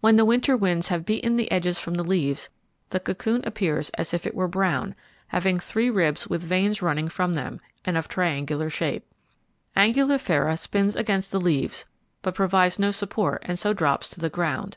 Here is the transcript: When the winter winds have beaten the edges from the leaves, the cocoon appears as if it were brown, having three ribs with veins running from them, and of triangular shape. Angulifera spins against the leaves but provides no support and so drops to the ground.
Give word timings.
When 0.00 0.14
the 0.14 0.24
winter 0.24 0.56
winds 0.56 0.86
have 0.86 1.04
beaten 1.04 1.34
the 1.34 1.50
edges 1.50 1.80
from 1.80 1.94
the 1.94 2.04
leaves, 2.04 2.48
the 2.90 3.00
cocoon 3.00 3.40
appears 3.44 3.90
as 3.98 4.14
if 4.14 4.24
it 4.24 4.36
were 4.36 4.46
brown, 4.46 4.94
having 5.26 5.58
three 5.58 5.90
ribs 5.90 6.28
with 6.28 6.44
veins 6.44 6.80
running 6.80 7.08
from 7.08 7.32
them, 7.32 7.60
and 7.84 7.96
of 7.96 8.06
triangular 8.06 8.70
shape. 8.70 9.04
Angulifera 9.76 10.56
spins 10.56 10.94
against 10.94 11.32
the 11.32 11.40
leaves 11.40 11.86
but 12.22 12.36
provides 12.36 12.78
no 12.78 12.92
support 12.92 13.42
and 13.44 13.58
so 13.58 13.72
drops 13.72 14.08
to 14.10 14.20
the 14.20 14.30
ground. 14.30 14.76